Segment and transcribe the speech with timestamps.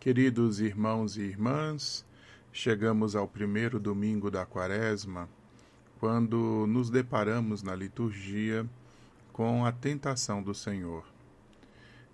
[0.00, 2.06] Queridos irmãos e irmãs,
[2.52, 5.28] chegamos ao primeiro domingo da Quaresma,
[5.98, 8.64] quando nos deparamos na liturgia
[9.32, 11.04] com a tentação do Senhor.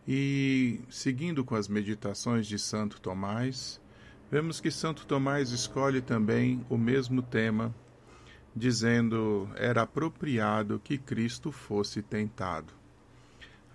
[0.09, 3.79] E, seguindo com as meditações de Santo Tomás,
[4.31, 7.73] vemos que Santo Tomás escolhe também o mesmo tema,
[8.57, 12.73] dizendo era apropriado que Cristo fosse tentado.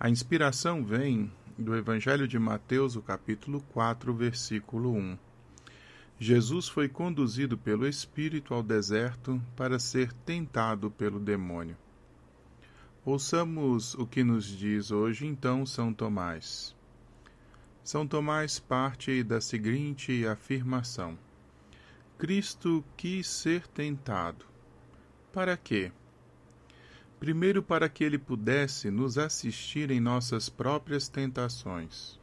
[0.00, 5.18] A inspiração vem do Evangelho de Mateus, o capítulo 4, versículo 1.
[6.18, 11.76] Jesus foi conduzido pelo Espírito ao deserto para ser tentado pelo demônio.
[13.04, 16.74] Ouçamos o que nos diz hoje então São Tomás.
[17.84, 21.18] São Tomás parte da seguinte afirmação:
[22.18, 24.44] Cristo quis ser tentado.
[25.32, 25.92] Para quê?
[27.20, 32.18] Primeiro, para que ele pudesse nos assistir em nossas próprias tentações.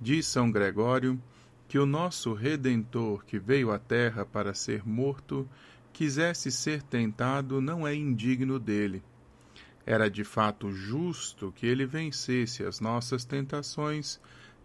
[0.00, 1.20] Diz São Gregório
[1.68, 5.46] que o nosso Redentor, que veio à terra para ser morto,
[5.92, 9.02] quisesse ser tentado, não é indigno dele.
[9.84, 14.18] Era de fato justo que ele vencesse as nossas tentações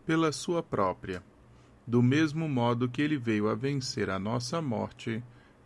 [0.05, 1.22] pela sua própria,
[1.85, 5.22] do mesmo modo que ele veio a vencer a nossa morte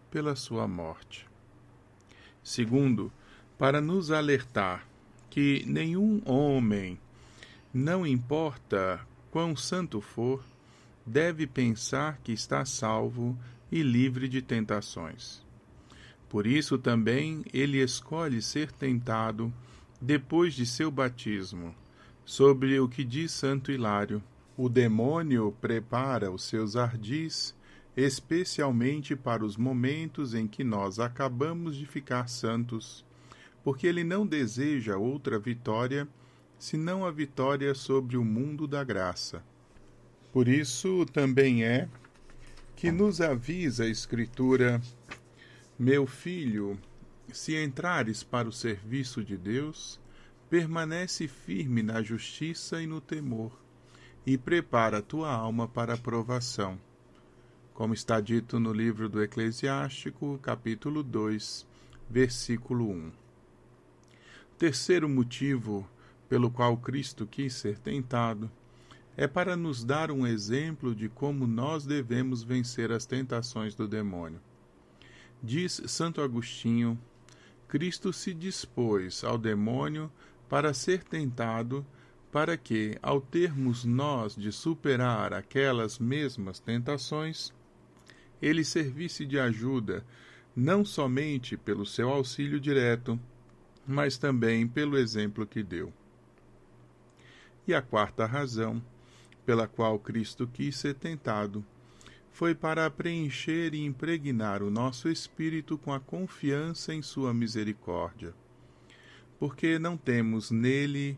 [0.09, 1.28] pela sua morte.
[2.41, 3.12] Segundo,
[3.58, 4.86] para nos alertar
[5.30, 7.00] que nenhum homem,
[7.73, 9.00] não importa
[9.31, 10.44] quão santo for,
[11.05, 13.38] deve pensar que está salvo
[13.72, 15.45] e livre de tentações.
[16.30, 19.53] Por isso também ele escolhe ser tentado
[20.02, 21.73] depois de seu batismo,
[22.25, 24.22] sobre o que diz Santo Hilário.
[24.58, 27.55] O demônio prepara os seus ardis
[27.97, 33.03] especialmente para os momentos em que nós acabamos de ficar santos
[33.68, 36.08] porque ele não deseja outra vitória
[36.58, 39.44] senão a vitória sobre o mundo da graça.
[40.32, 41.90] Por isso também é
[42.78, 44.82] que nos avisa a Escritura:
[45.78, 46.80] Meu filho,
[47.34, 50.00] se entrares para o serviço de Deus,
[50.50, 53.52] permanece firme na justiça e no temor,
[54.25, 56.80] e prepara tua alma para a provação.
[57.74, 61.68] Como está dito no livro do Eclesiástico, capítulo 2,
[62.09, 63.27] versículo 1.
[64.57, 65.88] Terceiro motivo
[66.28, 68.50] pelo qual Cristo quis ser tentado
[69.16, 74.41] é para nos dar um exemplo de como nós devemos vencer as tentações do demônio.
[75.44, 77.00] Diz Santo Agostinho:
[77.67, 80.12] Cristo se dispôs ao demônio
[80.50, 81.85] para ser tentado,
[82.31, 87.53] para que, ao termos nós de superar aquelas mesmas tentações,
[88.41, 90.03] ele servisse de ajuda,
[90.56, 93.19] não somente pelo seu auxílio direto,
[93.88, 95.94] mas também pelo exemplo que deu.
[97.66, 98.84] E a quarta razão
[99.46, 101.66] pela qual Cristo quis ser tentado
[102.31, 108.36] foi para preencher e impregnar o nosso espírito com a confiança em Sua misericórdia.
[109.40, 111.18] Porque não temos nele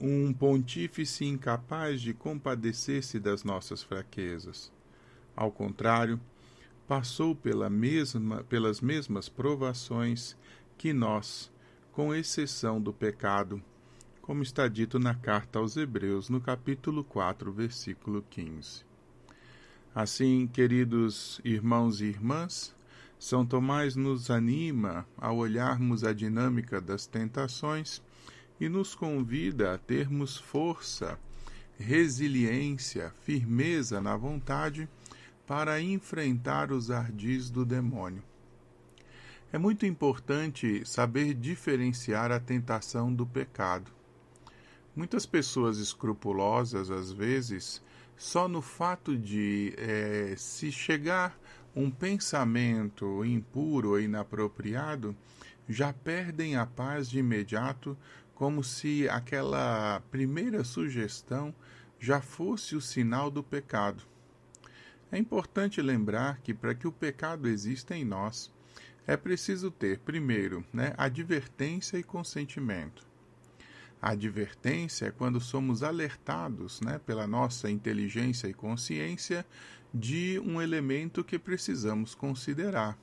[0.00, 4.70] um pontífice incapaz de compadecer-se das nossas fraquezas.
[5.34, 6.20] Ao contrário,
[6.86, 10.36] passou pela mesma, pelas mesmas provações
[10.76, 11.50] que nós,
[11.92, 13.62] com exceção do pecado,
[14.20, 18.84] como está dito na carta aos Hebreus, no capítulo 4, versículo 15.
[19.94, 22.74] Assim, queridos irmãos e irmãs,
[23.18, 28.02] São Tomás nos anima a olharmos a dinâmica das tentações
[28.60, 31.18] e nos convida a termos força,
[31.78, 34.88] resiliência, firmeza na vontade
[35.46, 38.22] para enfrentar os ardis do demônio.
[39.52, 43.92] É muito importante saber diferenciar a tentação do pecado.
[44.94, 47.80] Muitas pessoas escrupulosas, às vezes,
[48.16, 51.38] só no fato de é, se chegar
[51.76, 55.14] um pensamento impuro ou inapropriado,
[55.68, 57.96] já perdem a paz de imediato,
[58.34, 61.54] como se aquela primeira sugestão
[62.00, 64.02] já fosse o sinal do pecado.
[65.12, 68.50] É importante lembrar que para que o pecado exista em nós,
[69.06, 73.06] é preciso ter, primeiro, né, advertência e consentimento.
[74.00, 79.46] A advertência é quando somos alertados né, pela nossa inteligência e consciência
[79.92, 82.98] de um elemento que precisamos considerar.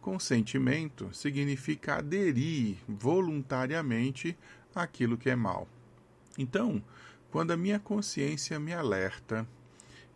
[0.00, 4.36] Consentimento significa aderir voluntariamente
[4.74, 5.66] àquilo que é mal.
[6.36, 6.82] Então,
[7.30, 9.48] quando a minha consciência me alerta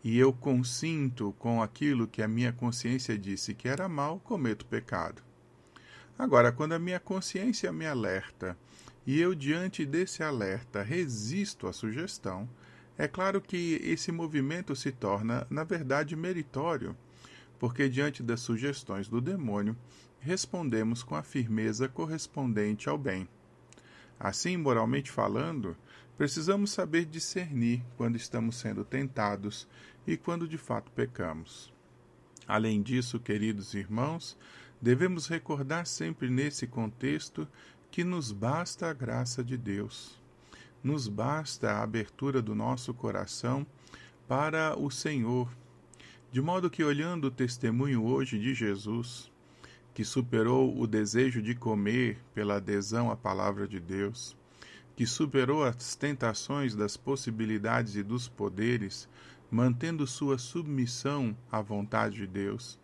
[0.02, 5.22] e eu consinto com aquilo que a minha consciência disse que era mal, cometo pecado.
[6.18, 8.56] Agora, quando a minha consciência me alerta
[9.06, 12.48] e eu, diante desse alerta, resisto à sugestão,
[13.00, 16.96] É claro que esse movimento se torna, na verdade, meritório,
[17.56, 19.76] porque diante das sugestões do demônio,
[20.18, 23.28] respondemos com a firmeza correspondente ao bem.
[24.18, 25.76] Assim, moralmente falando,
[26.18, 29.68] precisamos saber discernir quando estamos sendo tentados
[30.04, 31.72] e quando de fato pecamos.
[32.46, 34.36] Além disso, queridos irmãos,
[34.82, 37.46] devemos recordar sempre nesse contexto
[37.88, 40.20] que nos basta a graça de Deus.
[40.82, 43.64] Nos basta a abertura do nosso coração
[44.26, 45.48] para o Senhor,
[46.32, 49.30] de modo que, olhando o testemunho hoje de Jesus,
[49.94, 54.36] que superou o desejo de comer pela adesão à palavra de Deus,
[54.98, 59.08] que superou as tentações das possibilidades e dos poderes,
[59.48, 62.76] mantendo sua submissão à vontade de Deus,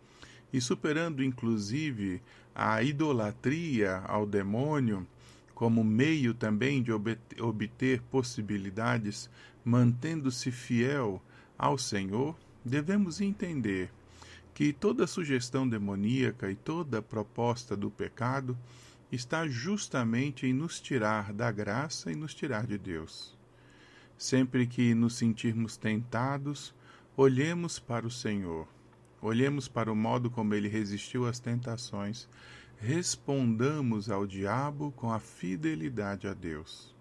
[0.53, 2.21] e superando inclusive
[2.55, 5.05] a idolatria ao demônio,
[5.53, 9.29] como meio também de obter possibilidades,
[9.65, 11.21] mantendo-se fiel
[11.57, 12.33] ao Senhor,
[12.63, 13.91] devemos entender
[14.53, 18.57] que toda sugestão demoníaca e toda proposta do pecado
[19.11, 23.37] está justamente em nos tirar da graça e nos tirar de Deus.
[24.17, 26.73] Sempre que nos sentirmos tentados,
[27.15, 28.67] olhemos para o Senhor,
[29.21, 32.27] olhemos para o modo como ele resistiu às tentações,
[32.77, 36.93] respondamos ao diabo com a fidelidade a Deus.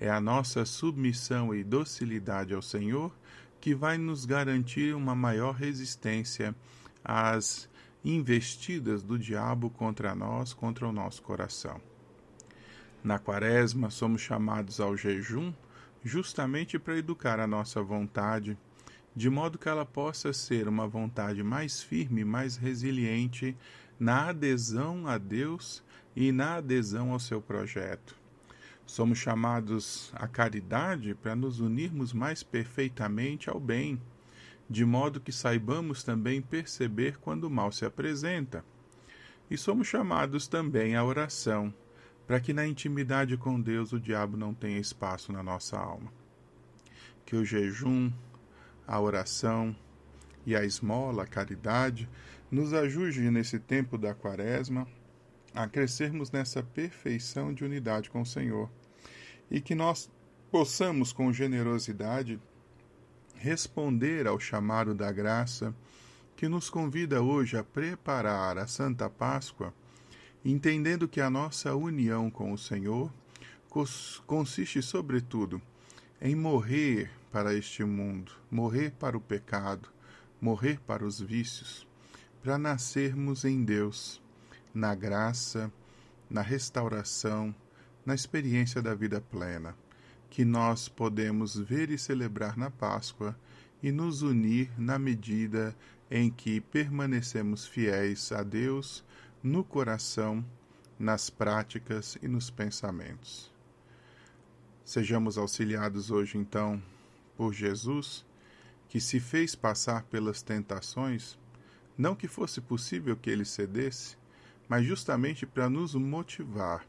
[0.00, 3.12] É a nossa submissão e docilidade ao Senhor
[3.60, 6.54] que vai nos garantir uma maior resistência
[7.04, 7.68] às
[8.04, 11.80] investidas do diabo contra nós, contra o nosso coração.
[13.02, 15.52] Na Quaresma, somos chamados ao jejum
[16.04, 18.56] justamente para educar a nossa vontade,
[19.14, 23.56] de modo que ela possa ser uma vontade mais firme, mais resiliente
[23.98, 25.82] na adesão a Deus
[26.14, 28.16] e na adesão ao seu projeto.
[28.86, 34.00] Somos chamados à caridade para nos unirmos mais perfeitamente ao bem,
[34.68, 38.64] de modo que saibamos também perceber quando o mal se apresenta.
[39.50, 41.72] E somos chamados também à oração,
[42.26, 46.12] para que na intimidade com Deus o diabo não tenha espaço na nossa alma.
[47.24, 48.12] Que o jejum,
[48.86, 49.74] a oração
[50.44, 52.08] e a esmola, a caridade,
[52.50, 54.86] nos ajude nesse tempo da quaresma
[55.54, 58.70] a crescermos nessa perfeição de unidade com o Senhor
[59.50, 60.10] e que nós
[60.50, 62.40] possamos, com generosidade,
[63.38, 65.74] responder ao chamado da graça
[66.36, 69.72] que nos convida hoje a preparar a Santa Páscoa,
[70.44, 73.12] entendendo que a nossa união com o Senhor
[74.26, 75.62] consiste, sobretudo,
[76.20, 79.88] em morrer para este mundo, morrer para o pecado,
[80.40, 81.86] morrer para os vícios,
[82.42, 84.20] para nascermos em Deus,
[84.74, 85.72] na graça,
[86.28, 87.54] na restauração,
[88.04, 89.76] na experiência da vida plena,
[90.30, 93.36] que nós podemos ver e celebrar na Páscoa
[93.82, 95.74] e nos unir na medida
[96.10, 99.04] em que permanecemos fiéis a Deus
[99.42, 100.44] no coração,
[100.98, 103.52] nas práticas e nos pensamentos.
[104.84, 106.82] Sejamos auxiliados hoje, então,
[107.36, 108.24] por Jesus,
[108.88, 111.38] que se fez passar pelas tentações,
[111.96, 114.16] não que fosse possível que ele cedesse,
[114.68, 116.86] mas justamente para nos motivar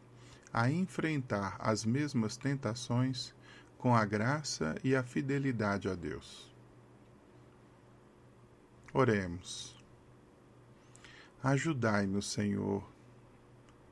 [0.53, 3.33] a enfrentar as mesmas tentações
[3.77, 6.53] com a graça e a fidelidade a Deus.
[8.93, 9.77] Oremos.
[11.41, 12.83] Ajudai-nos, Senhor,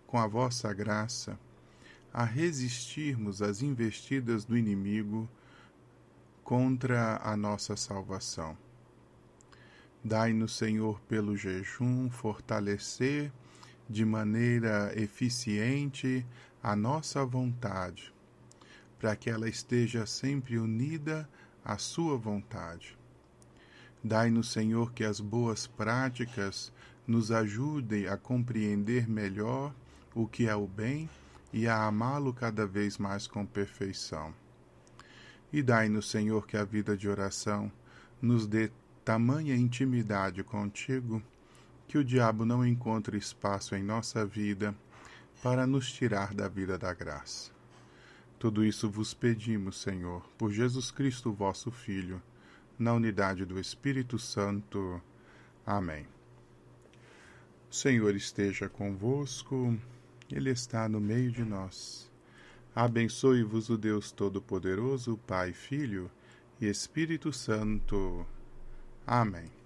[0.05, 1.39] com a vossa graça,
[2.13, 5.29] a resistirmos às investidas do inimigo
[6.43, 8.57] contra a nossa salvação.
[10.03, 13.31] Dai-nos, Senhor, pelo jejum, fortalecer
[13.89, 16.25] de maneira eficiente
[16.67, 18.13] a nossa vontade,
[18.99, 21.25] para que ela esteja sempre unida
[21.63, 22.97] à Sua vontade.
[24.03, 26.69] Dai-nos, Senhor, que as boas práticas
[27.07, 29.73] nos ajudem a compreender melhor
[30.13, 31.09] o que é o bem
[31.53, 34.33] e a amá-lo cada vez mais com perfeição.
[35.53, 37.71] E dai-nos, Senhor, que a vida de oração
[38.21, 38.69] nos dê
[39.05, 41.23] tamanha intimidade contigo,
[41.87, 44.75] que o diabo não encontre espaço em nossa vida
[45.41, 47.51] para nos tirar da vida da graça.
[48.39, 52.21] Tudo isso vos pedimos, Senhor, por Jesus Cristo, vosso Filho,
[52.77, 55.01] na unidade do Espírito Santo.
[55.65, 56.05] Amém.
[57.69, 59.77] O Senhor esteja convosco,
[60.31, 62.09] Ele está no meio de nós.
[62.75, 66.11] Abençoe-vos o Deus Todo-Poderoso, Pai, Filho
[66.61, 68.25] e Espírito Santo.
[69.05, 69.56] Amém.